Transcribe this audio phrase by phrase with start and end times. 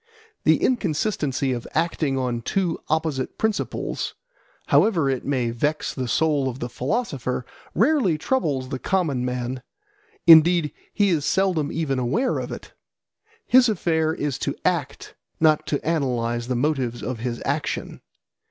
[0.45, 4.15] The inconsistency of acting on two opposite principles,
[4.69, 9.61] however it may vex the soul of the philosopher, rarely troubles the common man;
[10.25, 12.73] indeed he is seldom even aware of it.
[13.45, 18.01] His affair is to act, not to analyse the motives of his action.